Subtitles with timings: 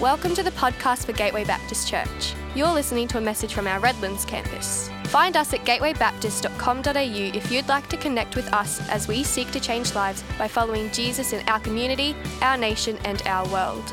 [0.00, 2.34] Welcome to the podcast for Gateway Baptist Church.
[2.54, 4.90] You're listening to a message from our Redlands campus.
[5.04, 9.58] Find us at gatewaybaptist.com.au if you'd like to connect with us as we seek to
[9.58, 13.90] change lives by following Jesus in our community, our nation, and our world.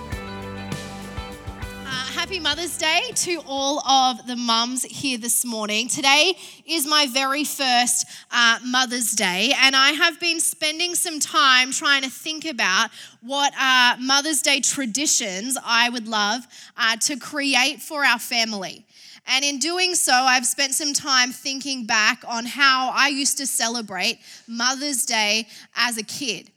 [2.13, 5.87] Happy Mother's Day to all of the mums here this morning.
[5.87, 11.71] Today is my very first uh, Mother's Day, and I have been spending some time
[11.71, 12.91] trying to think about
[13.21, 16.45] what uh, Mother's Day traditions I would love
[16.77, 18.85] uh, to create for our family.
[19.25, 23.47] And in doing so, I've spent some time thinking back on how I used to
[23.47, 26.52] celebrate Mother's Day as a kid.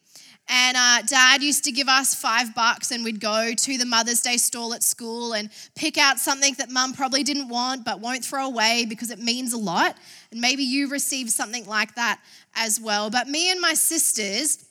[0.48, 4.20] And uh, dad used to give us five bucks, and we'd go to the Mother's
[4.20, 8.24] Day stall at school and pick out something that mum probably didn't want but won't
[8.24, 9.96] throw away because it means a lot.
[10.30, 12.20] And maybe you received something like that
[12.54, 13.10] as well.
[13.10, 14.64] But me and my sisters,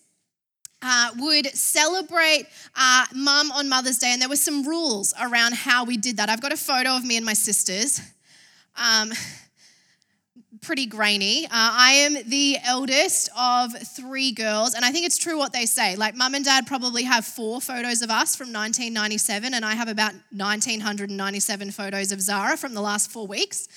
[0.82, 5.84] uh, would celebrate uh, mum on Mother's Day, and there were some rules around how
[5.84, 6.30] we did that.
[6.30, 8.00] I've got a photo of me and my sisters.
[8.76, 9.12] Um,
[10.66, 11.46] pretty grainy.
[11.46, 15.68] Uh, I am the eldest of three girls, and I think it's true what they
[15.68, 15.96] say.
[15.96, 19.88] Like, mum and dad probably have four photos of us from 1997, and I have
[19.88, 23.68] about 1997 photos of Zara from the last four weeks.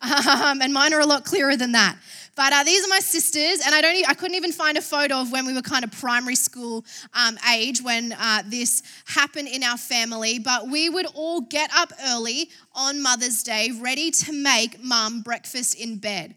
[0.00, 1.96] Um, and mine are a lot clearer than that.
[2.36, 4.08] But uh, these are my sisters, and I don't.
[4.08, 7.36] I couldn't even find a photo of when we were kind of primary school um,
[7.52, 10.38] age when uh, this happened in our family.
[10.38, 15.74] But we would all get up early on Mother's Day, ready to make mum breakfast
[15.74, 16.36] in bed.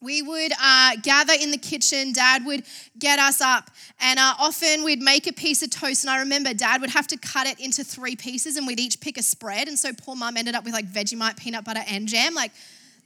[0.00, 2.12] We would uh, gather in the kitchen.
[2.12, 2.62] Dad would
[2.98, 6.04] get us up, and uh, often we'd make a piece of toast.
[6.04, 9.00] And I remember Dad would have to cut it into three pieces, and we'd each
[9.00, 9.66] pick a spread.
[9.66, 12.34] And so poor mum ended up with like Vegemite, peanut butter, and jam.
[12.34, 12.52] Like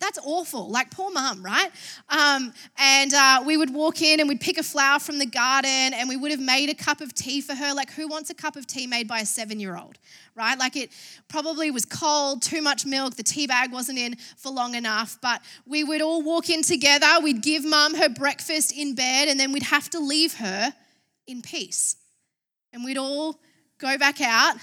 [0.02, 0.68] that's awful.
[0.68, 1.70] Like, poor mum, right?
[2.08, 5.94] Um, and uh, we would walk in and we'd pick a flower from the garden
[5.94, 7.72] and we would have made a cup of tea for her.
[7.72, 9.98] Like, who wants a cup of tea made by a seven year old,
[10.34, 10.58] right?
[10.58, 10.90] Like, it
[11.28, 15.18] probably was cold, too much milk, the tea bag wasn't in for long enough.
[15.22, 19.38] But we would all walk in together, we'd give mum her breakfast in bed, and
[19.38, 20.74] then we'd have to leave her
[21.26, 21.96] in peace.
[22.72, 23.38] And we'd all
[23.78, 24.56] go back out,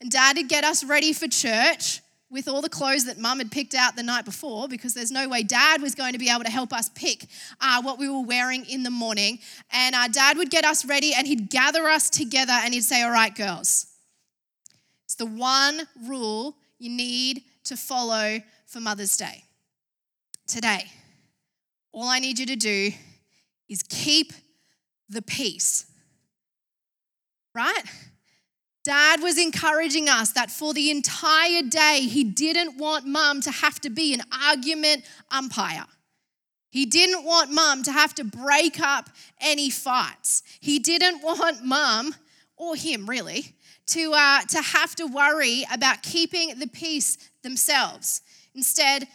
[0.00, 3.50] and dad would get us ready for church with all the clothes that mum had
[3.50, 6.44] picked out the night before because there's no way dad was going to be able
[6.44, 7.24] to help us pick
[7.60, 9.38] uh, what we were wearing in the morning.
[9.72, 13.02] And uh, dad would get us ready and he'd gather us together and he'd say,
[13.02, 13.86] All right, girls,
[15.06, 19.44] it's the one rule you need to follow for Mother's Day.
[20.46, 20.84] Today,
[21.92, 22.90] all I need you to do
[23.68, 24.32] is keep
[25.08, 25.86] the peace.
[27.54, 27.82] Right?
[28.88, 33.78] Dad was encouraging us that for the entire day, he didn't want mum to have
[33.82, 35.84] to be an argument umpire.
[36.70, 39.10] He didn't want mum to have to break up
[39.42, 40.42] any fights.
[40.60, 42.14] He didn't want mum,
[42.56, 43.54] or him really,
[43.88, 48.22] to, uh, to have to worry about keeping the peace themselves.
[48.54, 49.06] Instead,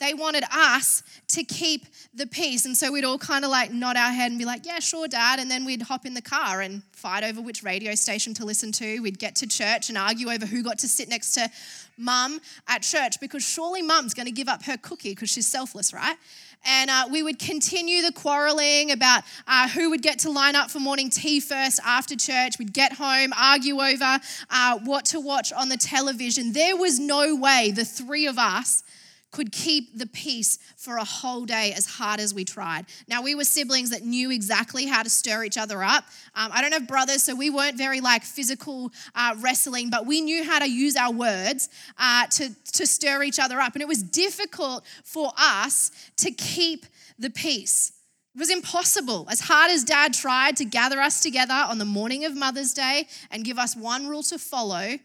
[0.00, 2.64] they wanted us to keep the peace.
[2.64, 5.06] And so we'd all kind of like nod our head and be like, yeah, sure,
[5.06, 5.38] dad.
[5.38, 8.72] And then we'd hop in the car and fight over which radio station to listen
[8.72, 9.00] to.
[9.00, 11.50] We'd get to church and argue over who got to sit next to
[11.96, 15.92] mum at church because surely mum's going to give up her cookie because she's selfless,
[15.92, 16.16] right?
[16.64, 20.70] And uh, we would continue the quarreling about uh, who would get to line up
[20.70, 22.58] for morning tea first after church.
[22.58, 24.18] We'd get home, argue over
[24.50, 26.52] uh, what to watch on the television.
[26.52, 28.82] There was no way the three of us
[29.30, 32.86] could keep the peace for a whole day as hard as we tried.
[33.08, 36.04] Now, we were siblings that knew exactly how to stir each other up.
[36.34, 40.20] Um, I don't have brothers, so we weren't very like physical uh, wrestling, but we
[40.20, 41.68] knew how to use our words
[41.98, 43.74] uh, to, to stir each other up.
[43.74, 46.86] And it was difficult for us to keep
[47.18, 47.92] the peace.
[48.34, 49.26] It was impossible.
[49.30, 53.08] As hard as dad tried to gather us together on the morning of Mother's Day
[53.30, 54.98] and give us one rule to follow,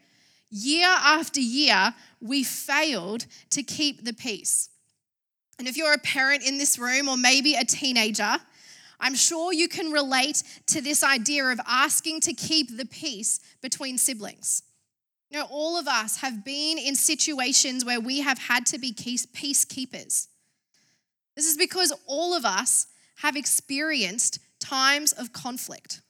[0.49, 4.69] year after year, we failed to keep the peace.
[5.57, 8.37] And if you're a parent in this room or maybe a teenager,
[8.99, 13.97] I'm sure you can relate to this idea of asking to keep the peace between
[13.97, 14.63] siblings.
[15.29, 18.93] You know, all of us have been in situations where we have had to be
[18.93, 20.27] peacekeepers.
[21.35, 22.87] This is because all of us
[23.17, 26.01] have experienced times of conflict.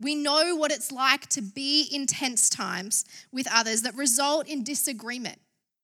[0.00, 4.64] We know what it's like to be in tense times with others that result in
[4.64, 5.38] disagreement.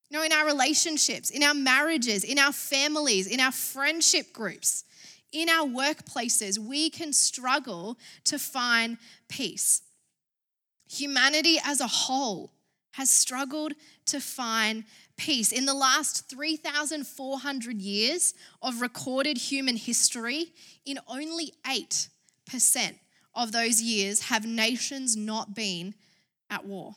[0.08, 4.84] You know, in our relationships, in our marriages, in our families, in our friendship groups,
[5.32, 8.96] in our workplaces, we can struggle to find
[9.28, 9.82] peace.
[10.88, 12.52] Humanity as a whole
[12.92, 13.74] has struggled
[14.06, 14.84] to find
[15.16, 15.52] peace.
[15.52, 20.46] In the last 3,400 years of recorded human history,
[20.86, 22.08] in only 8%
[23.36, 25.94] of those years have nations not been
[26.50, 26.96] at war.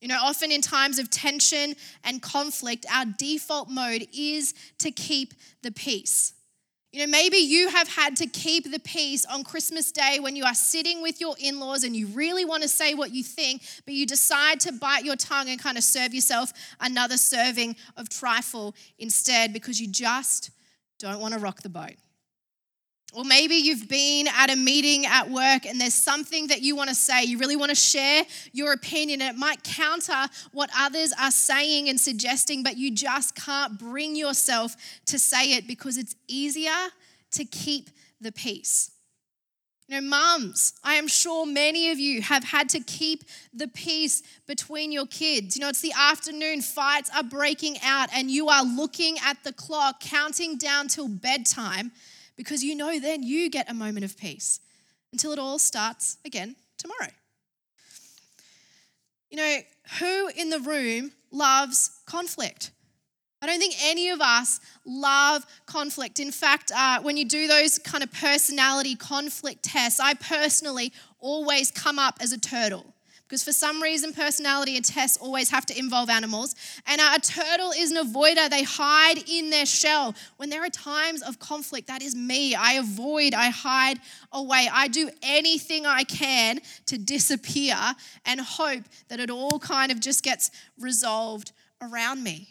[0.00, 5.34] You know, often in times of tension and conflict, our default mode is to keep
[5.62, 6.34] the peace.
[6.92, 10.44] You know, maybe you have had to keep the peace on Christmas Day when you
[10.44, 13.62] are sitting with your in laws and you really want to say what you think,
[13.84, 18.08] but you decide to bite your tongue and kind of serve yourself another serving of
[18.08, 20.50] trifle instead because you just
[20.98, 21.94] don't want to rock the boat.
[23.14, 26.90] Or maybe you've been at a meeting at work and there's something that you want
[26.90, 27.24] to say.
[27.24, 31.88] You really want to share your opinion, and it might counter what others are saying
[31.88, 34.76] and suggesting, but you just can't bring yourself
[35.06, 36.90] to say it because it's easier
[37.30, 37.88] to keep
[38.20, 38.90] the peace.
[39.88, 44.22] You know, mums, I am sure many of you have had to keep the peace
[44.46, 45.56] between your kids.
[45.56, 49.52] You know, it's the afternoon, fights are breaking out, and you are looking at the
[49.54, 51.90] clock, counting down till bedtime
[52.38, 54.60] because you know then you get a moment of peace
[55.12, 57.10] until it all starts again tomorrow.
[59.30, 59.58] You know,
[59.98, 62.70] who in the room loves conflict?
[63.42, 66.18] I don't think any of us love conflict.
[66.18, 71.70] In fact, uh, when you do those kind of personality conflict tests, I personally always
[71.70, 72.94] come up as a turtle
[73.28, 76.54] because for some reason personality and tests always have to involve animals
[76.86, 81.22] and a turtle is an avoider they hide in their shell when there are times
[81.22, 83.98] of conflict that is me i avoid i hide
[84.32, 87.76] away i do anything i can to disappear
[88.24, 91.52] and hope that it all kind of just gets resolved
[91.82, 92.48] around me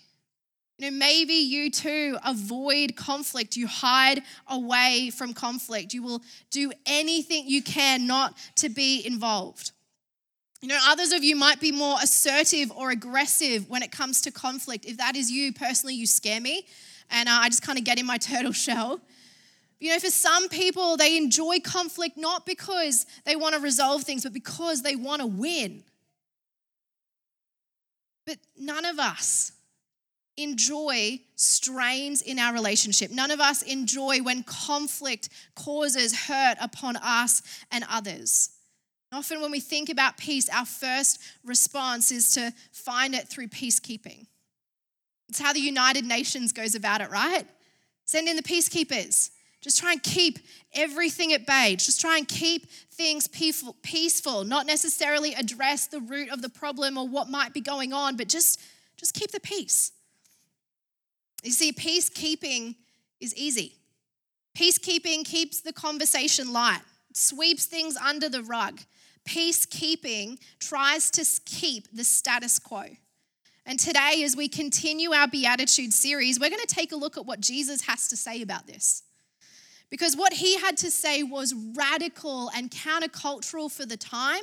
[0.78, 3.56] you know, maybe you too avoid conflict.
[3.58, 5.92] You hide away from conflict.
[5.92, 6.22] You will
[6.52, 9.72] do anything you can not to be involved.
[10.62, 14.32] You know, others of you might be more assertive or aggressive when it comes to
[14.32, 14.86] conflict.
[14.86, 16.66] If that is you, personally, you scare me.
[17.12, 19.00] And uh, I just kind of get in my turtle shell.
[19.80, 24.24] You know, for some people, they enjoy conflict not because they want to resolve things,
[24.24, 25.84] but because they want to win.
[28.26, 29.52] But none of us
[30.36, 33.12] enjoy strains in our relationship.
[33.12, 38.57] None of us enjoy when conflict causes hurt upon us and others.
[39.12, 44.28] Often, when we think about peace, our first response is to find it through peacekeeping.
[45.30, 47.46] It's how the United Nations goes about it, right?
[48.06, 49.30] Send in the peacekeepers.
[49.62, 50.40] Just try and keep
[50.74, 51.76] everything at bay.
[51.78, 56.98] Just try and keep things peaceful, peaceful, not necessarily address the root of the problem
[56.98, 58.62] or what might be going on, but just,
[58.98, 59.92] just keep the peace.
[61.44, 62.76] You see, peacekeeping
[63.20, 63.76] is easy.
[64.58, 66.82] Peacekeeping keeps the conversation light,
[67.14, 68.82] sweeps things under the rug
[69.28, 72.86] peacekeeping tries to keep the status quo.
[73.66, 77.26] And today, as we continue our Beatitude series, we're going to take a look at
[77.26, 79.04] what Jesus has to say about this.
[79.90, 84.42] Because what he had to say was radical and countercultural for the time,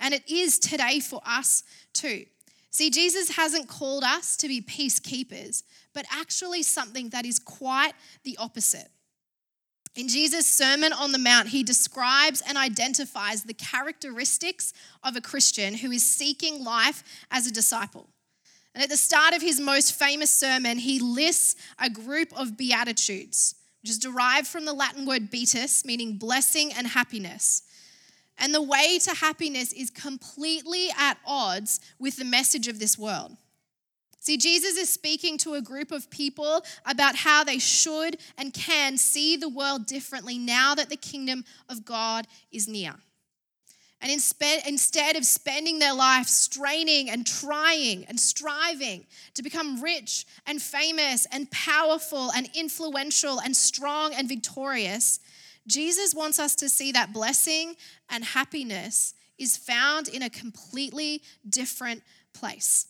[0.00, 1.62] and it is today for us
[1.92, 2.24] too.
[2.70, 5.62] See, Jesus hasn't called us to be peacekeepers,
[5.94, 7.92] but actually something that is quite
[8.24, 8.88] the opposite.
[9.98, 14.72] In Jesus' Sermon on the Mount, he describes and identifies the characteristics
[15.02, 17.02] of a Christian who is seeking life
[17.32, 18.08] as a disciple.
[18.76, 23.56] And at the start of his most famous sermon, he lists a group of beatitudes,
[23.82, 27.64] which is derived from the Latin word beatus, meaning blessing and happiness.
[28.38, 33.36] And the way to happiness is completely at odds with the message of this world.
[34.20, 38.96] See, Jesus is speaking to a group of people about how they should and can
[38.98, 42.94] see the world differently now that the kingdom of God is near.
[44.00, 50.62] And instead of spending their life straining and trying and striving to become rich and
[50.62, 55.18] famous and powerful and influential and strong and victorious,
[55.66, 57.74] Jesus wants us to see that blessing
[58.08, 62.87] and happiness is found in a completely different place.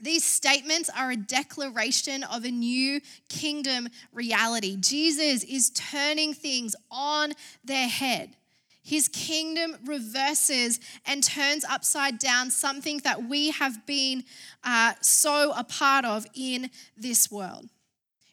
[0.00, 4.76] These statements are a declaration of a new kingdom reality.
[4.76, 7.32] Jesus is turning things on
[7.64, 8.36] their head.
[8.82, 14.24] His kingdom reverses and turns upside down something that we have been
[14.64, 17.68] uh, so a part of in this world.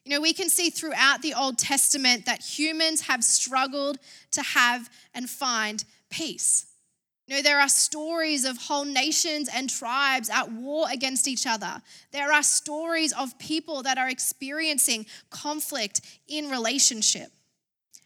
[0.05, 3.97] You know, we can see throughout the Old Testament that humans have struggled
[4.31, 6.65] to have and find peace.
[7.29, 11.81] Know, there are stories of whole nations and tribes at war against each other.
[12.11, 17.31] There are stories of people that are experiencing conflict in relationship.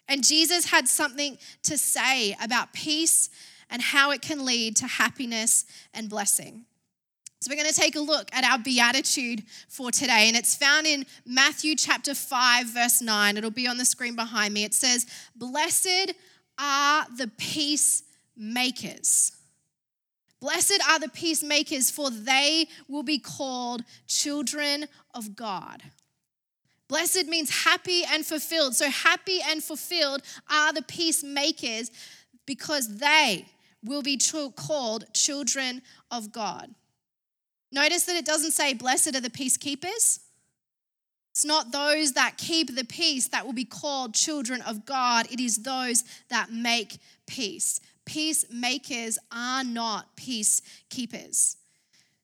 [0.08, 3.30] And Jesus had something to say about peace
[3.70, 6.66] and how it can lead to happiness and blessing.
[7.40, 10.86] So, we're going to take a look at our beatitude for today, and it's found
[10.86, 13.36] in Matthew chapter 5, verse 9.
[13.36, 14.64] It'll be on the screen behind me.
[14.64, 16.14] It says, Blessed
[16.60, 18.04] are the peace
[18.42, 19.32] makers.
[20.40, 25.84] Blessed are the peacemakers, for they will be called children of God.
[26.88, 28.76] Blessed means happy and fulfilled.
[28.76, 31.92] So, happy and fulfilled are the peacemakers
[32.46, 33.46] because they
[33.84, 36.74] will be called children of God.
[37.72, 40.20] Notice that it doesn't say, Blessed are the peacekeepers.
[41.32, 45.40] It's not those that keep the peace that will be called children of God, it
[45.40, 47.80] is those that make peace.
[48.12, 51.56] Peacemakers are not peacekeepers.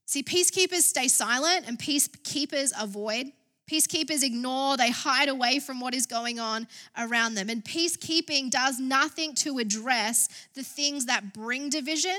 [0.06, 3.28] See, peacekeepers stay silent and peacekeepers avoid.
[3.72, 6.68] Peacekeepers ignore, they hide away from what is going on
[6.98, 7.50] around them.
[7.50, 12.18] And peacekeeping does nothing to address the things that bring division,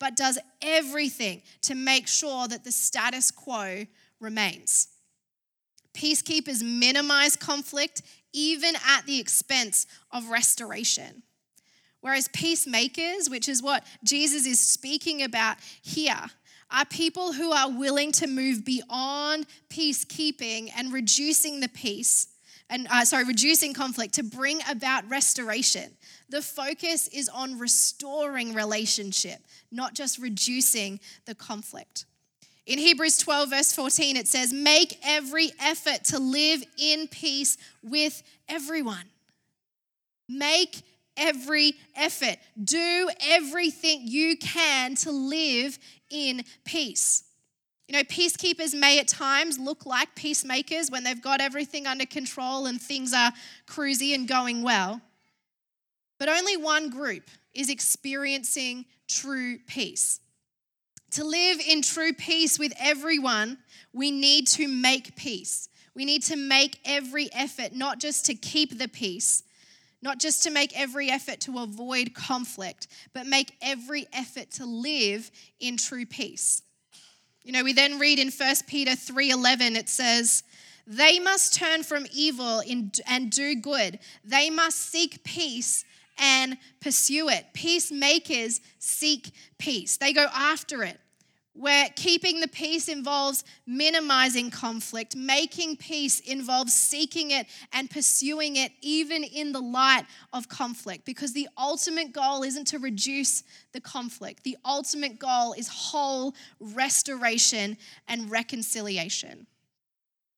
[0.00, 3.86] but does everything to make sure that the status quo
[4.18, 4.88] remains.
[5.92, 8.02] Peacekeepers minimize conflict
[8.32, 11.22] even at the expense of restoration.
[12.04, 16.20] Whereas peacemakers, which is what Jesus is speaking about here,
[16.70, 22.26] are people who are willing to move beyond peacekeeping and reducing the peace
[22.68, 25.92] and uh, sorry reducing conflict to bring about restoration.
[26.28, 29.38] The focus is on restoring relationship
[29.72, 32.04] not just reducing the conflict.
[32.66, 38.22] In hebrews 12 verse 14 it says make every effort to live in peace with
[38.46, 39.06] everyone.
[40.28, 40.82] Make
[41.16, 42.36] every effort.
[42.62, 45.78] Do everything you can to live
[46.10, 47.24] in peace.
[47.88, 52.66] You know, peacekeepers may at times look like peacemakers when they've got everything under control
[52.66, 53.32] and things are
[53.66, 55.00] cruisy and going well.
[56.18, 60.20] But only one group is experiencing true peace.
[61.12, 63.58] To live in true peace with everyone,
[63.92, 65.68] we need to make peace.
[65.94, 69.43] We need to make every effort, not just to keep the peace,
[70.04, 75.30] not just to make every effort to avoid conflict, but make every effort to live
[75.58, 76.62] in true peace.
[77.42, 80.42] You know, we then read in 1 Peter 3:11 it says,
[80.86, 82.62] "They must turn from evil
[83.06, 83.98] and do good.
[84.22, 85.84] They must seek peace
[86.18, 87.54] and pursue it.
[87.54, 89.96] Peacemakers seek peace.
[89.96, 91.00] They go after it
[91.54, 98.72] where keeping the peace involves minimizing conflict, making peace involves seeking it and pursuing it
[98.82, 104.42] even in the light of conflict, because the ultimate goal isn't to reduce the conflict.
[104.42, 107.76] The ultimate goal is whole restoration
[108.08, 109.46] and reconciliation.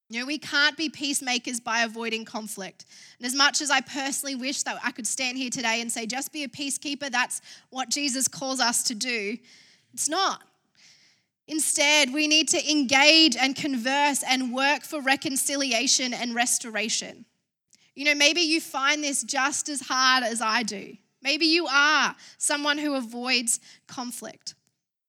[0.08, 2.84] You know, we can't be peacemakers by avoiding conflict.
[3.18, 6.06] And as much as I personally wish that I could stand here today and say,
[6.06, 9.36] just be a peacekeeper, that's what Jesus calls us to do,
[9.92, 10.42] it's not.
[11.48, 17.24] Instead, we need to engage and converse and work for reconciliation and restoration.
[17.94, 20.96] You know, maybe you find this just as hard as I do.
[21.22, 24.54] Maybe you are someone who avoids conflict.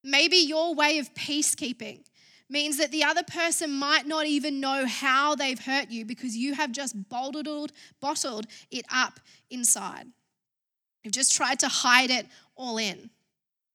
[0.03, 2.06] Maybe your way of peacekeeping
[2.50, 6.53] means that the other person might not even know how they've hurt you because you
[6.53, 10.08] have just bottled, bottled it up inside.
[11.03, 12.25] You've just tried to hide it
[12.56, 13.10] all in.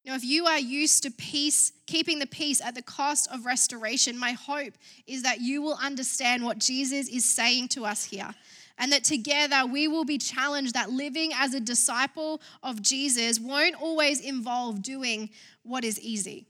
[0.04, 4.18] Now, if you are used to peace, keeping the peace at the cost of restoration,
[4.18, 4.74] my hope
[5.06, 8.34] is that you will understand what Jesus is saying to us here.
[8.78, 13.80] And that together we will be challenged that living as a disciple of Jesus won't
[13.80, 15.30] always involve doing
[15.62, 16.46] what is easy.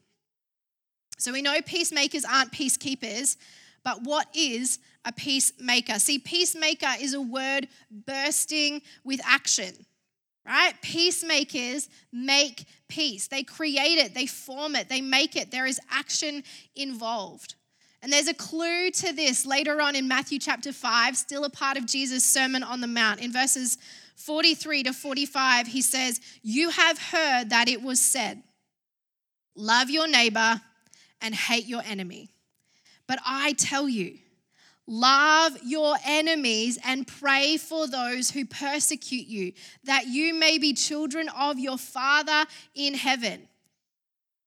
[1.19, 3.37] So we know peacemakers aren't peacekeepers,
[3.85, 5.99] but what is a peacemaker?
[5.99, 9.75] See, peacemaker is a word bursting with action
[10.47, 10.75] right?
[10.83, 13.29] Peacemakers make peace.
[13.29, 15.51] They create it, they form it, they make it.
[15.51, 16.43] There is action
[16.75, 17.55] involved.
[18.03, 21.77] And there's a clue to this later on in Matthew chapter 5, still a part
[21.77, 23.21] of Jesus' Sermon on the Mount.
[23.21, 23.79] In verses
[24.17, 28.43] 43 to 45, he says, You have heard that it was said,
[29.55, 30.61] Love your neighbor
[31.21, 32.31] and hate your enemy.
[33.07, 34.19] But I tell you,
[34.87, 39.53] Love your enemies and pray for those who persecute you,
[39.85, 43.49] that you may be children of your Father in heaven.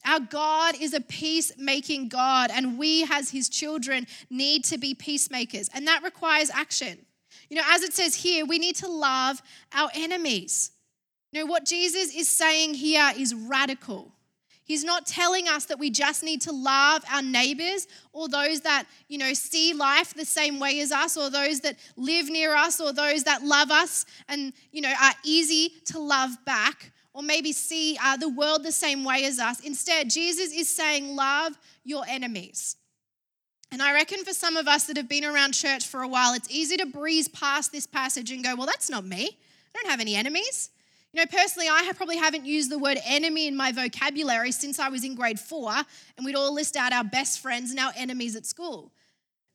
[0.05, 5.69] Our God is a peacemaking God, and we, as his children, need to be peacemakers,
[5.73, 7.05] and that requires action.
[7.49, 9.41] You know, as it says here, we need to love
[9.73, 10.71] our enemies.
[11.31, 14.14] You know, what Jesus is saying here is radical.
[14.65, 18.85] He's not telling us that we just need to love our neighbors or those that,
[19.07, 22.81] you know, see life the same way as us or those that live near us
[22.81, 27.51] or those that love us and, you know, are easy to love back or maybe
[27.51, 29.59] see uh, the world the same way as us.
[29.59, 32.75] Instead, Jesus is saying, love your enemies.
[33.71, 36.33] And I reckon for some of us that have been around church for a while,
[36.33, 39.37] it's easy to breeze past this passage and go, well, that's not me.
[39.75, 40.71] I don't have any enemies.
[41.15, 44.89] You know, personally, I probably haven't used the word enemy in my vocabulary since I
[44.89, 48.35] was in grade four, and we'd all list out our best friends and our enemies
[48.35, 48.91] at school.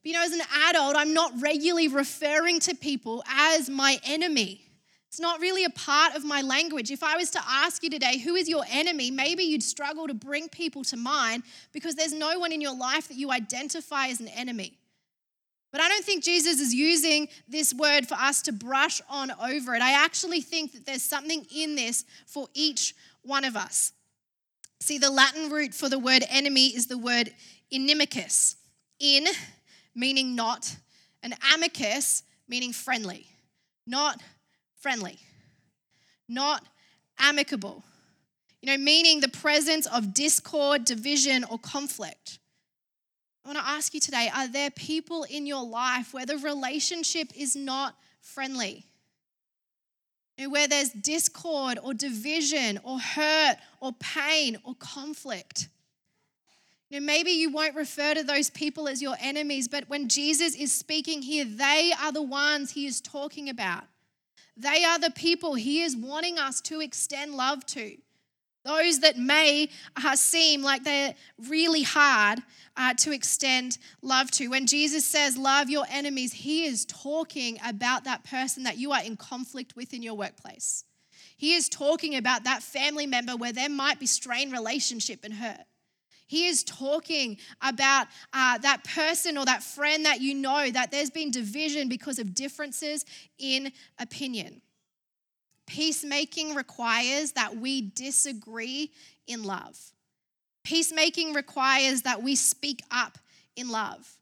[0.01, 4.61] But you know, as an adult, I'm not regularly referring to people as my enemy.
[5.07, 6.89] It's not really a part of my language.
[6.89, 10.15] If I was to ask you today, who is your enemy, maybe you'd struggle to
[10.15, 14.19] bring people to mind because there's no one in your life that you identify as
[14.19, 14.79] an enemy.
[15.71, 19.73] But I don't think Jesus is using this word for us to brush on over
[19.73, 19.81] it.
[19.81, 23.93] I actually think that there's something in this for each one of us.
[24.81, 27.31] See, the Latin root for the word enemy is the word
[27.73, 28.55] inimicus.
[28.99, 29.25] In
[29.95, 30.75] meaning not,
[31.23, 33.27] and amicus meaning friendly.
[33.87, 34.21] Not
[34.79, 35.19] friendly,
[36.27, 36.63] not
[37.17, 37.83] amicable.
[38.61, 42.37] You know, meaning the presence of discord, division, or conflict.
[43.43, 47.31] I want to ask you today are there people in your life where the relationship
[47.35, 48.85] is not friendly?
[50.49, 55.69] where there's discord or division or hurt or pain or conflict.
[56.89, 60.55] You know, maybe you won't refer to those people as your enemies, but when Jesus
[60.55, 63.83] is speaking here, they are the ones he is talking about.
[64.57, 67.97] They are the people He is wanting us to extend love to.
[68.63, 71.15] Those that may uh, seem like they're
[71.47, 72.39] really hard
[72.77, 74.49] uh, to extend love to.
[74.49, 79.03] When Jesus says, Love your enemies, He is talking about that person that you are
[79.03, 80.83] in conflict with in your workplace.
[81.37, 85.65] He is talking about that family member where there might be strained relationship and hurt.
[86.27, 91.09] He is talking about uh, that person or that friend that you know that there's
[91.09, 93.05] been division because of differences
[93.37, 94.61] in opinion.
[95.71, 98.91] Peacemaking requires that we disagree
[99.25, 99.79] in love.
[100.65, 103.17] Peacemaking requires that we speak up
[103.55, 104.17] in love.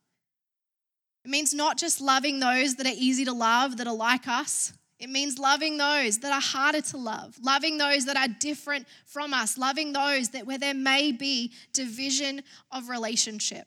[1.26, 4.74] It means not just loving those that are easy to love, that are like us,
[5.00, 9.34] it means loving those that are harder to love, loving those that are different from
[9.34, 13.66] us, loving those that where there may be division of relationship.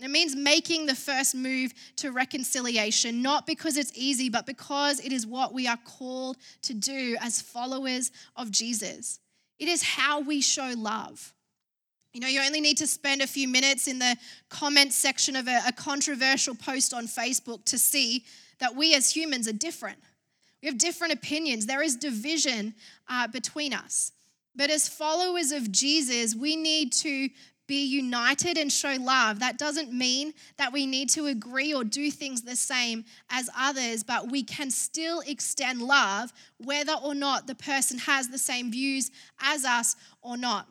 [0.00, 5.12] It means making the first move to reconciliation, not because it's easy, but because it
[5.12, 9.18] is what we are called to do as followers of Jesus.
[9.58, 11.34] It is how we show love.
[12.12, 14.16] You know, you only need to spend a few minutes in the
[14.48, 18.24] comments section of a, a controversial post on Facebook to see
[18.60, 19.98] that we as humans are different.
[20.62, 21.66] We have different opinions.
[21.66, 22.74] There is division
[23.08, 24.12] uh, between us.
[24.56, 27.28] But as followers of Jesus, we need to
[27.68, 29.38] be united and show love.
[29.38, 34.02] That doesn't mean that we need to agree or do things the same as others,
[34.02, 39.12] but we can still extend love whether or not the person has the same views
[39.40, 40.66] as us or not.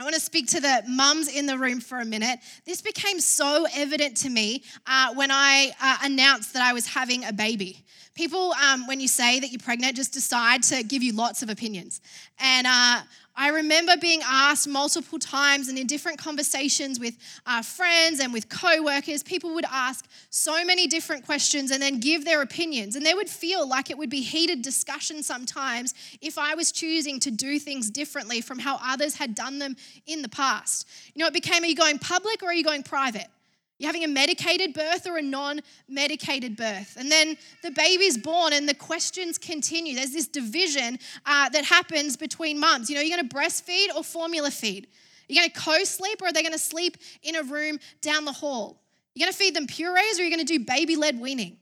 [0.00, 2.38] I want to speak to the mums in the room for a minute.
[2.64, 7.24] This became so evident to me uh, when I uh, announced that I was having
[7.24, 7.84] a baby.
[8.14, 11.50] People, um, when you say that you're pregnant, just decide to give you lots of
[11.50, 12.00] opinions.
[12.38, 13.00] And uh,
[13.40, 18.48] I remember being asked multiple times and in different conversations with uh, friends and with
[18.48, 22.96] co workers, people would ask so many different questions and then give their opinions.
[22.96, 27.20] And they would feel like it would be heated discussion sometimes if I was choosing
[27.20, 30.88] to do things differently from how others had done them in the past.
[31.14, 33.28] You know, it became are you going public or are you going private?
[33.78, 36.96] You're having a medicated birth or a non medicated birth.
[36.98, 39.94] And then the baby's born and the questions continue.
[39.94, 42.90] There's this division uh, that happens between mums.
[42.90, 44.88] You know, you're going to breastfeed or formula feed?
[45.28, 48.24] You're going to co sleep or are they going to sleep in a room down
[48.24, 48.82] the hall?
[49.14, 51.58] You're going to feed them purees or are you going to do baby led weaning?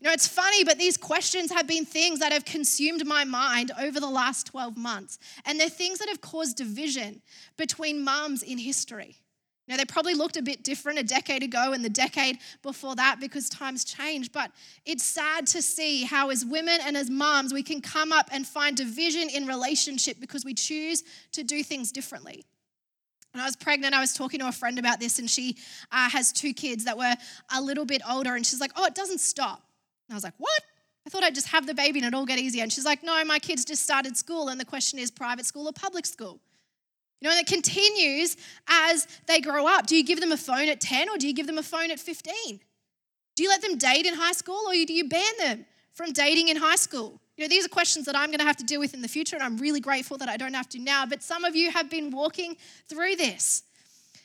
[0.00, 3.72] You know, it's funny, but these questions have been things that have consumed my mind
[3.80, 5.18] over the last 12 months.
[5.44, 7.20] And they're things that have caused division
[7.56, 9.16] between mums in history.
[9.68, 13.20] Now, they probably looked a bit different a decade ago and the decade before that
[13.20, 14.50] because times change, but
[14.86, 18.46] it's sad to see how, as women and as moms, we can come up and
[18.46, 22.44] find division in relationship because we choose to do things differently.
[23.32, 25.56] When I was pregnant, I was talking to a friend about this, and she
[25.92, 27.14] uh, has two kids that were
[27.54, 29.62] a little bit older, and she's like, Oh, it doesn't stop.
[30.08, 30.62] And I was like, What?
[31.06, 32.62] I thought I'd just have the baby and it'd all get easier.
[32.62, 35.66] And she's like, No, my kids just started school, and the question is private school
[35.66, 36.40] or public school.
[37.20, 38.36] You know, and it continues
[38.68, 39.86] as they grow up.
[39.86, 41.90] Do you give them a phone at 10 or do you give them a phone
[41.90, 42.60] at 15?
[43.34, 46.48] Do you let them date in high school or do you ban them from dating
[46.48, 47.20] in high school?
[47.36, 49.08] You know, these are questions that I'm going to have to deal with in the
[49.08, 51.06] future, and I'm really grateful that I don't have to now.
[51.06, 52.56] But some of you have been walking
[52.88, 53.62] through this.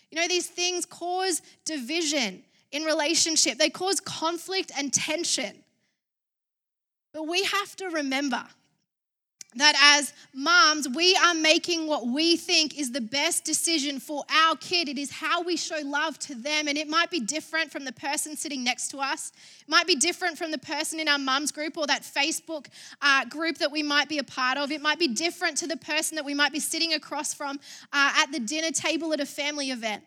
[0.09, 5.63] You know, these things cause division in relationship, they cause conflict and tension.
[7.13, 8.43] But we have to remember
[9.55, 14.55] that as moms, we are making what we think is the best decision for our
[14.55, 14.89] kid.
[14.89, 16.67] It is how we show love to them.
[16.67, 19.95] And it might be different from the person sitting next to us, it might be
[19.95, 22.67] different from the person in our mums group or that Facebook
[23.01, 24.71] uh, group that we might be a part of.
[24.71, 27.59] It might be different to the person that we might be sitting across from
[27.91, 30.03] uh, at the dinner table at a family event.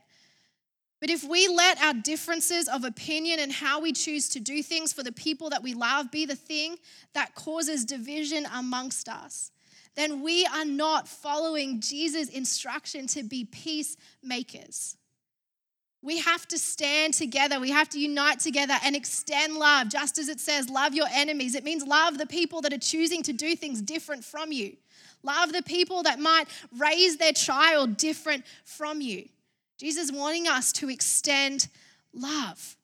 [1.01, 4.93] But if we let our differences of opinion and how we choose to do things
[4.93, 6.77] for the people that we love be the thing
[7.13, 9.51] that causes division amongst us,
[9.95, 14.97] then we are not following Jesus' instruction to be peacemakers.
[16.03, 17.59] We have to stand together.
[17.59, 21.55] We have to unite together and extend love, just as it says, love your enemies.
[21.55, 24.77] It means love the people that are choosing to do things different from you.
[25.23, 26.47] Love the people that might
[26.79, 29.29] raise their child different from you.
[29.77, 31.69] Jesus wanting us to extend
[32.13, 32.77] love.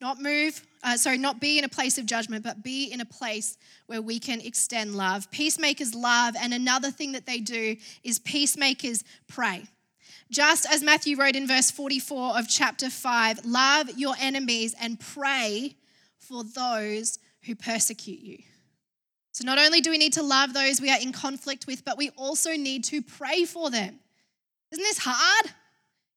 [0.00, 3.06] Not move, uh, sorry, not be in a place of judgment, but be in a
[3.06, 5.30] place where we can extend love.
[5.30, 9.64] Peacemakers love, and another thing that they do is peacemakers pray.
[10.30, 15.76] Just as Matthew wrote in verse 44 of chapter 5 love your enemies and pray
[16.18, 18.38] for those who persecute you.
[19.36, 21.98] So, not only do we need to love those we are in conflict with, but
[21.98, 23.98] we also need to pray for them.
[24.70, 25.44] Isn't this hard?
[25.44, 25.52] You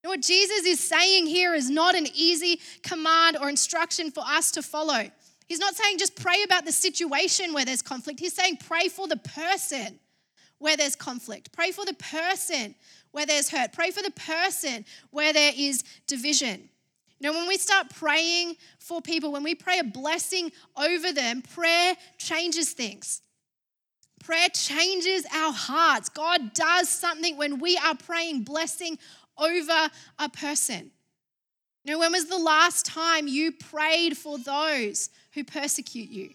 [0.05, 4.51] know what Jesus is saying here is not an easy command or instruction for us
[4.51, 5.11] to follow.
[5.49, 8.21] He's not saying just pray about the situation where there's conflict.
[8.21, 9.99] He's saying pray for the person
[10.59, 11.51] where there's conflict.
[11.51, 12.73] Pray for the person
[13.11, 13.73] where there's hurt.
[13.73, 16.69] Pray for the person where there is division.
[17.19, 21.41] You know, when we start praying for people, when we pray a blessing over them,
[21.41, 23.21] prayer changes things.
[24.23, 26.09] Prayer changes our hearts.
[26.09, 28.97] God does something when we are praying blessing
[29.37, 30.91] over a person.
[31.83, 36.31] You know, when was the last time you prayed for those who persecute you?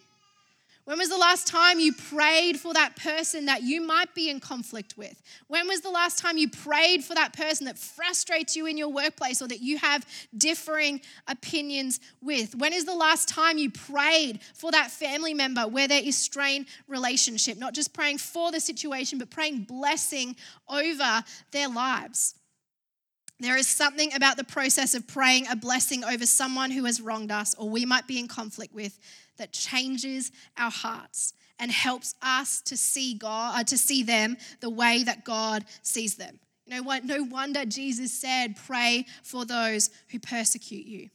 [0.85, 4.39] When was the last time you prayed for that person that you might be in
[4.39, 5.19] conflict with?
[5.47, 8.89] When was the last time you prayed for that person that frustrates you in your
[8.89, 10.05] workplace or that you have
[10.37, 12.53] differing opinions with?
[12.53, 16.67] When is the last time you prayed for that family member where there is strained
[16.87, 17.57] relationship?
[17.57, 20.35] Not just praying for the situation, but praying blessing
[20.69, 22.35] over their lives.
[23.39, 27.31] There is something about the process of praying a blessing over someone who has wronged
[27.31, 28.97] us or we might be in conflict with
[29.37, 34.69] that changes our hearts and helps us to see God, uh, to see them the
[34.69, 36.39] way that God sees them.
[36.65, 37.05] You know what?
[37.05, 41.09] No wonder Jesus said, pray for those who persecute you.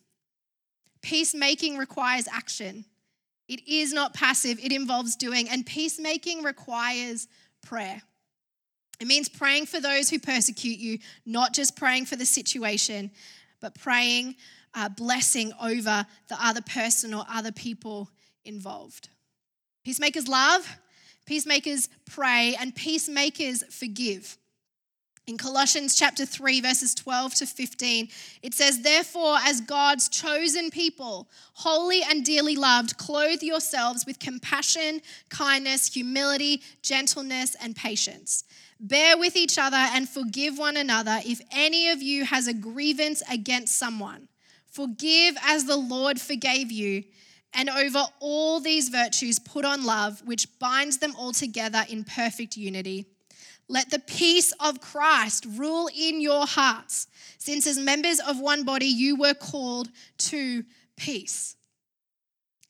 [1.02, 2.84] Peacemaking requires action.
[3.48, 5.48] It is not passive, it involves doing.
[5.48, 7.26] And peacemaking requires
[7.62, 8.02] prayer.
[9.00, 13.10] It means praying for those who persecute you, not just praying for the situation,
[13.60, 14.36] but praying
[14.74, 18.08] uh, blessing over the other person or other people
[18.44, 19.08] involved.
[19.84, 20.78] Peacemakers love,
[21.26, 24.36] peacemakers pray, and peacemakers forgive.
[25.26, 28.08] In Colossians chapter 3, verses 12 to 15,
[28.42, 35.00] it says, Therefore, as God's chosen people, holy and dearly loved, clothe yourselves with compassion,
[35.28, 38.42] kindness, humility, gentleness, and patience.
[38.80, 43.22] Bear with each other and forgive one another if any of you has a grievance
[43.30, 44.26] against someone.
[44.70, 47.04] Forgive as the Lord forgave you.
[47.52, 52.56] And over all these virtues, put on love, which binds them all together in perfect
[52.56, 53.06] unity.
[53.68, 57.06] Let the peace of Christ rule in your hearts,
[57.38, 60.64] since as members of one body, you were called to
[60.96, 61.56] peace.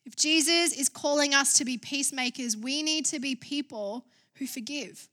[0.05, 5.07] If Jesus is calling us to be peacemakers, we need to be people who forgive.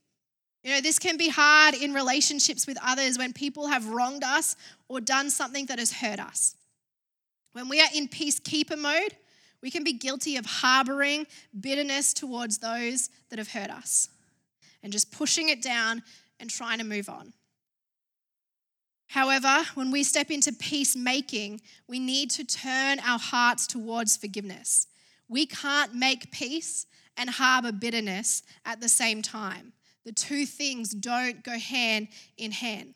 [0.62, 4.56] You know, this can be hard in relationships with others when people have wronged us
[4.88, 6.54] or done something that has hurt us.
[7.58, 9.16] When we are in peacekeeper mode,
[9.62, 11.26] we can be guilty of harboring
[11.58, 14.08] bitterness towards those that have hurt us
[14.80, 16.04] and just pushing it down
[16.38, 17.32] and trying to move on.
[19.08, 24.86] However, when we step into peacemaking, we need to turn our hearts towards forgiveness.
[25.28, 29.72] We can't make peace and harbor bitterness at the same time.
[30.04, 32.94] The two things don't go hand in hand.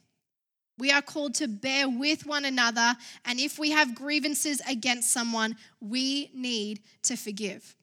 [0.83, 5.55] We are called to bear with one another, and if we have grievances against someone,
[5.81, 7.77] we need to forgive.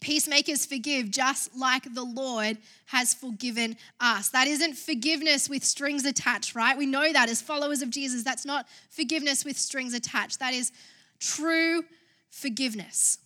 [0.00, 4.30] Peacemakers forgive just like the Lord has forgiven us.
[4.30, 6.78] That isn't forgiveness with strings attached, right?
[6.78, 8.22] We know that as followers of Jesus.
[8.22, 10.38] That's not forgiveness with strings attached.
[10.38, 10.72] That is
[11.20, 11.84] true
[12.30, 13.18] forgiveness.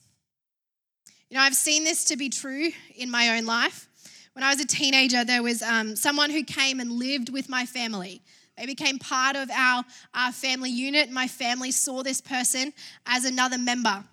[1.30, 3.86] You know, I've seen this to be true in my own life.
[4.32, 7.64] When I was a teenager, there was um, someone who came and lived with my
[7.64, 8.22] family.
[8.62, 9.82] They became part of our,
[10.14, 11.10] our family unit.
[11.10, 12.72] My family saw this person
[13.04, 14.04] as another member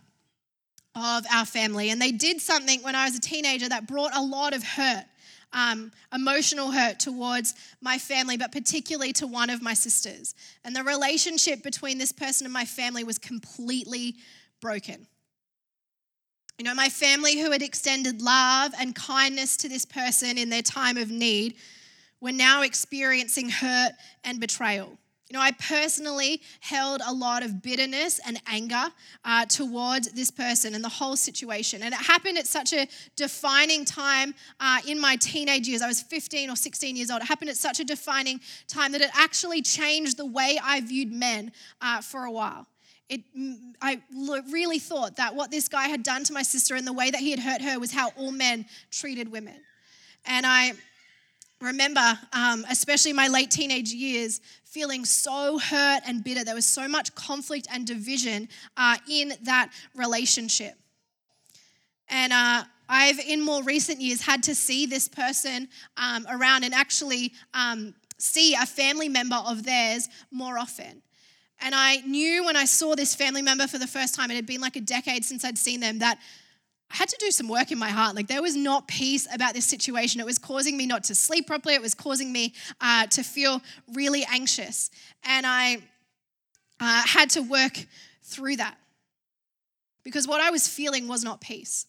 [0.95, 1.91] of our family.
[1.91, 5.05] And they did something when I was a teenager that brought a lot of hurt,
[5.53, 10.33] um, emotional hurt towards my family, but particularly to one of my sisters.
[10.65, 14.15] And the relationship between this person and my family was completely
[14.61, 15.05] broken.
[16.57, 20.63] You know, my family who had extended love and kindness to this person in their
[20.63, 21.55] time of need
[22.21, 24.97] were now experiencing hurt and betrayal.
[25.29, 28.85] You know, I personally held a lot of bitterness and anger
[29.23, 31.83] uh, towards this person and the whole situation.
[31.83, 35.83] And it happened at such a defining time uh, in my teenage years.
[35.83, 37.21] I was 15 or 16 years old.
[37.21, 41.11] It happened at such a defining time that it actually changed the way I viewed
[41.11, 42.65] men uh, for a while.
[43.07, 43.21] It,
[43.83, 44.01] I
[44.51, 47.19] really thought that what this guy had done to my sister and the way that
[47.19, 49.61] he had hurt her was how all men treated women.
[50.25, 50.73] And I
[51.61, 56.43] remember, um, especially my late teenage years, feeling so hurt and bitter.
[56.43, 60.75] There was so much conflict and division uh, in that relationship.
[62.07, 65.67] And uh, I've, in more recent years, had to see this person
[65.97, 71.01] um, around and actually um, see a family member of theirs more often.
[71.61, 74.45] And I knew when I saw this family member for the first time, it had
[74.45, 76.19] been like a decade since I'd seen them, that
[76.91, 78.15] I had to do some work in my heart.
[78.15, 80.19] Like there was not peace about this situation.
[80.19, 81.75] It was causing me not to sleep properly.
[81.75, 83.61] It was causing me uh, to feel
[83.93, 84.89] really anxious.
[85.23, 85.77] And I
[86.79, 87.85] uh, had to work
[88.23, 88.77] through that
[90.03, 91.85] because what I was feeling was not peace.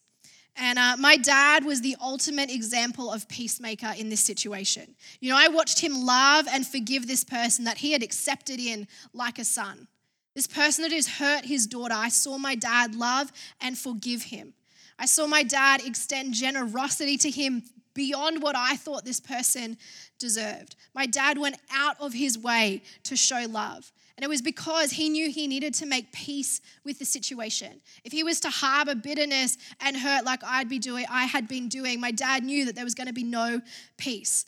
[0.56, 4.94] And uh, my dad was the ultimate example of peacemaker in this situation.
[5.20, 8.86] You know, I watched him love and forgive this person that he had accepted in
[9.14, 9.88] like a son.
[10.34, 14.54] This person that has hurt his daughter, I saw my dad love and forgive him.
[15.00, 17.62] I saw my dad extend generosity to him
[17.94, 19.78] beyond what I thought this person
[20.18, 20.76] deserved.
[20.94, 23.90] My dad went out of his way to show love.
[24.16, 27.80] And it was because he knew he needed to make peace with the situation.
[28.04, 31.68] If he was to harbor bitterness and hurt like I'd be doing, I had been
[31.68, 33.62] doing, my dad knew that there was going to be no
[33.96, 34.44] peace.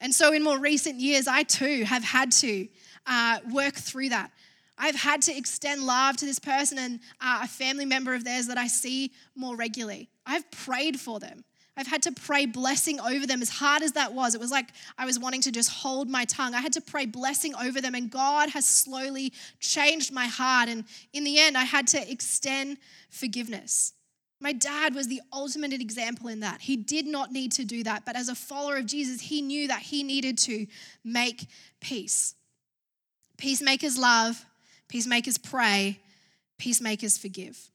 [0.00, 2.66] And so in more recent years, I too have had to
[3.06, 4.32] uh, work through that.
[4.78, 8.46] I've had to extend love to this person and uh, a family member of theirs
[8.46, 10.08] that I see more regularly.
[10.24, 11.44] I've prayed for them.
[11.76, 14.34] I've had to pray blessing over them as hard as that was.
[14.34, 16.52] It was like I was wanting to just hold my tongue.
[16.52, 20.68] I had to pray blessing over them, and God has slowly changed my heart.
[20.68, 22.78] And in the end, I had to extend
[23.10, 23.92] forgiveness.
[24.40, 26.60] My dad was the ultimate example in that.
[26.62, 29.68] He did not need to do that, but as a follower of Jesus, he knew
[29.68, 30.66] that he needed to
[31.04, 31.46] make
[31.80, 32.34] peace.
[33.36, 34.44] Peacemakers love,
[34.88, 36.00] Peacemakers pray,
[36.58, 37.70] peacemakers forgive.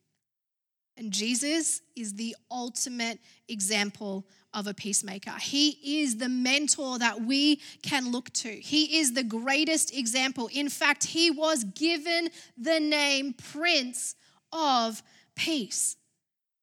[0.97, 5.31] And Jesus is the ultimate example of a peacemaker.
[5.31, 8.49] He is the mentor that we can look to.
[8.49, 10.49] He is the greatest example.
[10.53, 14.15] In fact, he was given the name Prince
[14.51, 15.01] of
[15.35, 15.95] Peace.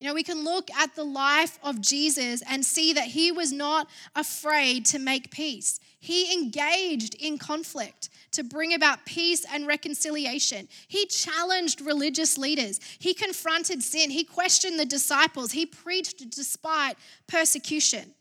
[0.00, 3.52] You know, we can look at the life of Jesus and see that he was
[3.52, 3.86] not
[4.16, 5.78] afraid to make peace.
[5.98, 10.68] He engaged in conflict to bring about peace and reconciliation.
[10.88, 12.80] He challenged religious leaders.
[12.98, 14.08] He confronted sin.
[14.08, 15.52] He questioned the disciples.
[15.52, 18.14] He preached despite persecution.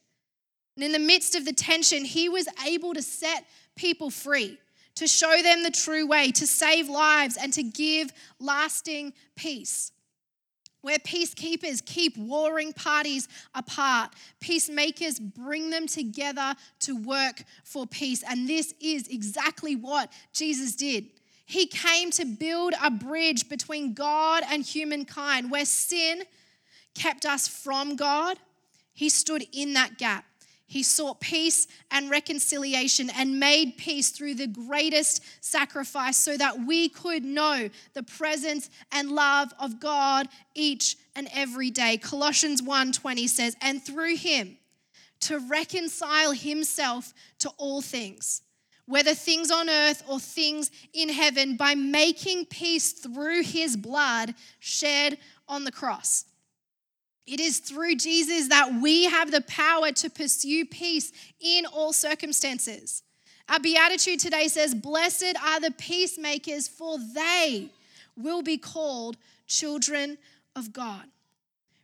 [0.75, 3.45] And in the midst of the tension, he was able to set
[3.77, 4.57] people free,
[4.95, 8.11] to show them the true way, to save lives, and to give
[8.41, 9.93] lasting peace.
[10.81, 18.23] Where peacekeepers keep warring parties apart, peacemakers bring them together to work for peace.
[18.27, 21.07] And this is exactly what Jesus did.
[21.45, 26.23] He came to build a bridge between God and humankind where sin
[26.93, 28.37] kept us from God.
[28.93, 30.25] He stood in that gap.
[30.69, 36.89] He sought peace and reconciliation and made peace through the greatest sacrifice so that we
[36.89, 41.97] could know the presence and love of God each and every day.
[41.97, 44.59] Colossians 1:20 says, "And through him
[45.21, 48.43] to reconcile himself to all things,
[48.85, 55.17] whether things on earth or things in heaven, by making peace through his blood shed
[55.47, 56.25] on the cross."
[57.29, 63.03] It is through Jesus that we have the power to pursue peace in all circumstances.
[63.47, 67.69] Our beatitude today says, Blessed are the peacemakers, for they
[68.17, 69.15] will be called
[69.45, 70.17] children
[70.55, 71.05] of God.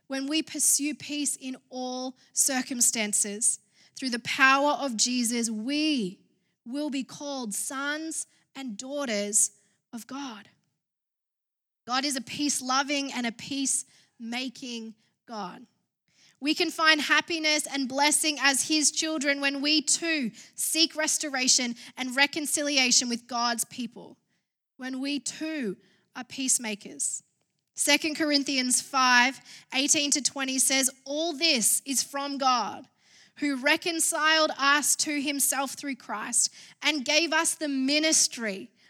[0.08, 3.60] When we pursue peace in all circumstances,
[3.96, 6.18] through the power of Jesus, we
[6.66, 9.52] will be called sons and daughters
[9.92, 10.48] of God.
[11.86, 13.84] God is a peace loving and a peace
[14.18, 14.94] making
[15.26, 15.66] God.
[16.40, 22.14] We can find happiness and blessing as His children when we too seek restoration and
[22.14, 24.16] reconciliation with God's people,
[24.76, 25.76] when we too
[26.14, 27.22] are peacemakers.
[27.76, 29.40] 2 Corinthians 5
[29.74, 32.86] 18 to 20 says, All this is from God,
[33.38, 38.70] who reconciled us to himself through Christ and gave us the ministry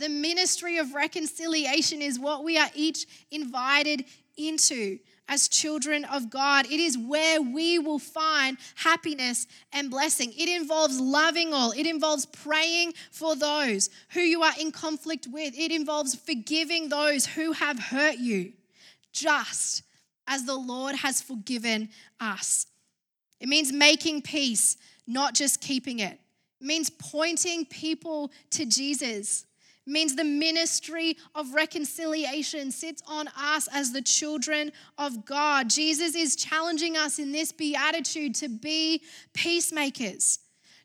[0.00, 6.64] The ministry of reconciliation is what we are each invited into as children of God.
[6.64, 10.32] It is where we will find happiness and blessing.
[10.38, 15.52] It involves loving all, it involves praying for those who you are in conflict with,
[15.54, 18.54] it involves forgiving those who have hurt you.
[19.12, 19.82] Just
[20.26, 22.66] as the Lord has forgiven us.
[23.38, 26.18] It means making peace, not just keeping it.
[26.58, 29.44] It means pointing people to Jesus.
[29.90, 35.68] Means the ministry of reconciliation sits on us as the children of God.
[35.68, 39.02] Jesus is challenging us in this beatitude to be
[39.34, 40.38] peacemakers,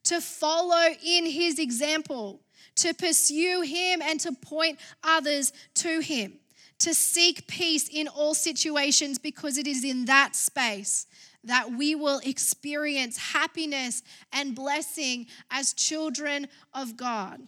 [0.06, 2.42] to follow in his example,
[2.78, 6.40] to pursue him and to point others to him
[6.80, 11.08] to seek peace in all situations because it is in that space
[11.46, 17.48] that we will experience happiness and blessing as children of God.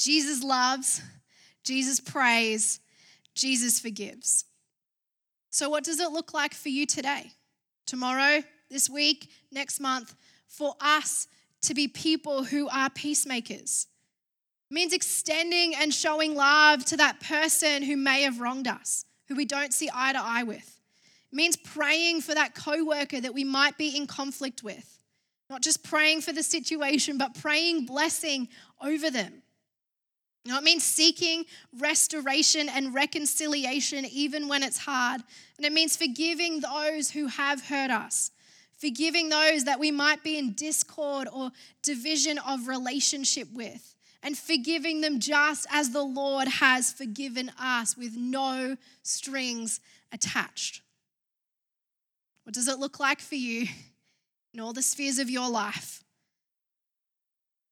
[0.00, 1.02] Jesus loves,
[1.62, 2.80] Jesus prays,
[3.34, 4.46] Jesus forgives.
[5.50, 7.32] So, what does it look like for you today,
[7.84, 10.14] tomorrow, this week, next month,
[10.48, 11.28] for us
[11.62, 13.88] to be people who are peacemakers?
[14.70, 19.34] It means extending and showing love to that person who may have wronged us, who
[19.34, 20.80] we don't see eye to eye with.
[21.30, 24.98] It means praying for that coworker that we might be in conflict with.
[25.50, 28.48] Not just praying for the situation, but praying blessing
[28.80, 29.42] over them.
[30.46, 31.44] Know, it means seeking
[31.78, 35.22] restoration and reconciliation even when it's hard.
[35.58, 38.30] And it means forgiving those who have hurt us,
[38.78, 41.50] forgiving those that we might be in discord or
[41.82, 48.16] division of relationship with and forgiving them just as the Lord has forgiven us with
[48.16, 50.80] no strings attached.
[52.44, 53.66] What does it look like for you
[54.54, 56.02] in all the spheres of your life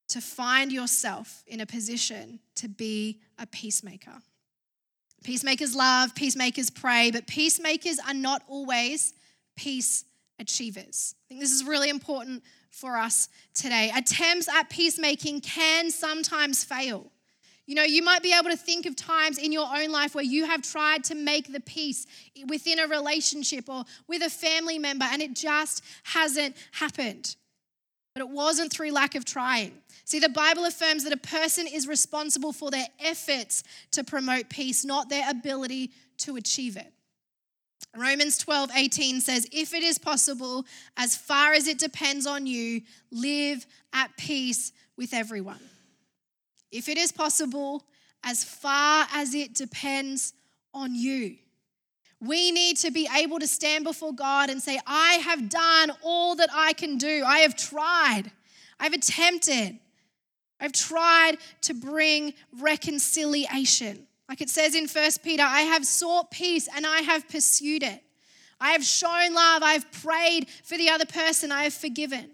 [0.09, 4.23] to find yourself in a position to be a peacemaker?
[5.25, 9.14] Peacemakers love, peacemakers pray, but peacemakers are not always
[9.57, 10.05] peace
[10.38, 11.14] achievers.
[11.25, 13.90] I think this is really important for us today.
[13.94, 17.11] Attempts at peacemaking can sometimes fail.
[17.66, 20.25] You know, you might be able to think of times in your own life where
[20.25, 22.07] you have tried to make the peace
[22.47, 27.37] within a relationship or with a family member and it just hasn't happened.
[28.14, 29.73] But it wasn't through lack of trying.
[30.05, 34.85] See, the Bible affirms that a person is responsible for their efforts to promote peace,
[34.85, 36.92] not their ability to achieve it.
[37.97, 40.66] Romans 12, 18 says, If it is possible,
[40.97, 45.61] as far as it depends on you, live at peace with everyone.
[46.71, 47.85] If it is possible,
[48.25, 50.33] as far as it depends
[50.75, 51.37] on you.
[52.20, 56.35] We need to be able to stand before God and say, I have done all
[56.37, 57.22] that I can do.
[57.24, 58.24] I have tried.
[58.81, 59.78] I've attempted.
[60.61, 64.07] I've tried to bring reconciliation.
[64.28, 68.02] Like it says in 1 Peter, I have sought peace and I have pursued it.
[68.61, 69.62] I have shown love.
[69.62, 71.52] I've prayed for the other person.
[71.52, 72.31] I have forgiven.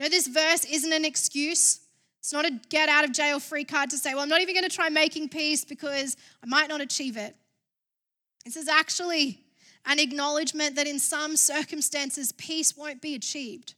[0.00, 1.80] Know, this verse isn't an excuse.
[2.20, 4.54] It's not a get out of jail free card to say, well, I'm not even
[4.54, 7.36] going to try making peace because I might not achieve it.
[8.44, 9.40] This is actually
[9.86, 13.74] an acknowledgement that in some circumstances, peace won't be achieved.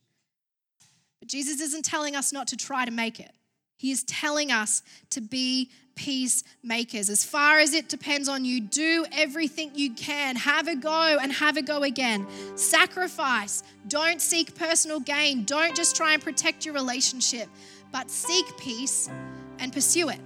[1.20, 3.30] But Jesus isn't telling us not to try to make it.
[3.76, 7.10] He is telling us to be peacemakers.
[7.10, 10.36] As far as it depends on you, do everything you can.
[10.36, 12.26] Have a go and have a go again.
[12.54, 13.62] Sacrifice.
[13.88, 15.44] Don't seek personal gain.
[15.44, 17.48] Don't just try and protect your relationship,
[17.92, 19.10] but seek peace
[19.58, 20.20] and pursue it.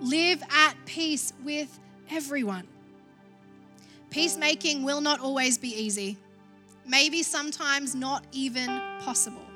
[0.00, 1.78] Live at peace with
[2.10, 2.66] everyone.
[4.10, 6.16] Peacemaking will not always be easy,
[6.86, 8.66] maybe sometimes not even
[9.00, 9.46] possible.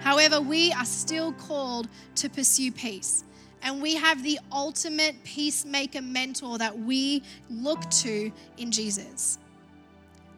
[0.00, 3.24] However, we are still called to pursue peace.
[3.62, 9.38] And we have the ultimate peacemaker mentor that we look to in Jesus.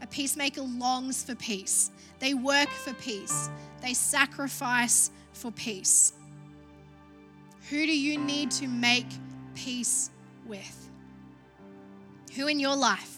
[0.03, 3.49] A peacemaker longs for peace, they work for peace,
[3.81, 6.13] they sacrifice for peace.
[7.71, 9.07] Who do you need to make
[9.55, 10.11] peace
[10.45, 10.91] with?
[12.37, 13.14] Who in your life?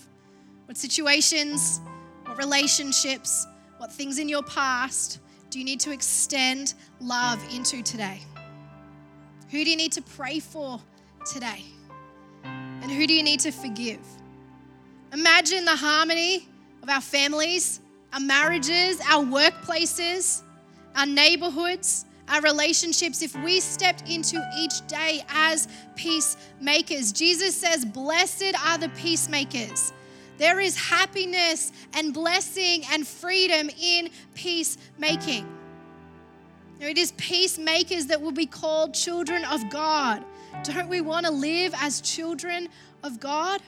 [0.67, 1.81] What situations,
[2.25, 3.47] what relationships,
[3.79, 8.21] what things in your past do you need to extend love into today?
[9.51, 10.81] Who do you need to pray for
[11.25, 11.65] today?
[12.43, 14.01] And who do you need to forgive?
[15.13, 16.49] Imagine the harmony
[16.83, 17.81] of our families,
[18.13, 20.43] our marriages, our workplaces,
[20.97, 27.13] our neighborhoods, our relationships if we stepped into each day as peacemakers.
[27.13, 29.93] Jesus says, Blessed are the peacemakers.
[30.39, 35.47] There is happiness and blessing and freedom in peacemaking.
[36.79, 40.23] It is peacemakers that will be called children of God.
[40.63, 42.69] Don't we want to live as children
[43.03, 43.63] of God?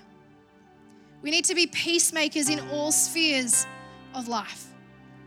[1.23, 3.67] We need to be peacemakers in all spheres
[4.15, 4.67] of life.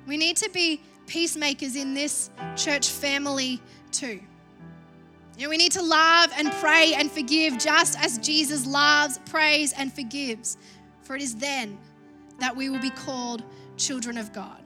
[0.07, 3.61] We need to be peacemakers in this church family
[3.91, 4.21] too.
[5.37, 9.73] You know, we need to love and pray and forgive just as Jesus loves, prays,
[9.73, 10.57] and forgives.
[11.03, 11.77] For it is then
[12.39, 13.43] that we will be called
[13.77, 14.61] children of God.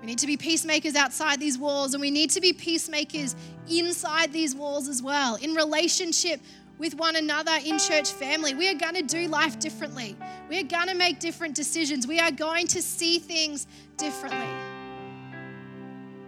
[0.00, 3.34] We need to be peacemakers outside these walls, and we need to be peacemakers
[3.68, 6.40] inside these walls as well, in relationship
[6.78, 8.54] with one another in church family.
[8.54, 10.16] We are going to do life differently.
[10.48, 12.06] We are going to make different decisions.
[12.06, 13.66] We are going to see things
[13.96, 14.46] differently.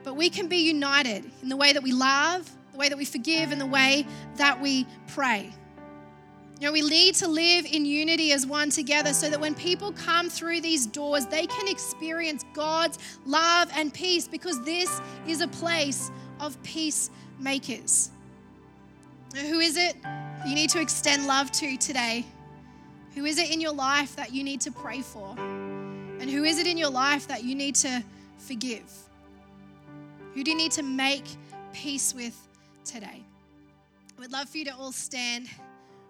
[0.02, 3.04] But we can be united in the way that we love, the way that we
[3.04, 4.06] forgive, and the way
[4.36, 5.52] that we pray.
[6.60, 9.92] You know, we need to live in unity as one together so that when people
[9.92, 15.46] come through these doors, they can experience God's love and peace because this is a
[15.46, 18.10] place of peacemakers.
[19.36, 19.96] Who is it
[20.46, 22.26] you need to extend love to today?
[23.14, 25.36] Who is it in your life that you need to pray for?
[25.38, 28.02] And who is it in your life that you need to
[28.36, 28.90] forgive?
[30.34, 31.24] Who do you need to make
[31.72, 32.36] peace with
[32.84, 33.22] today?
[34.18, 35.48] We'd love for you to all stand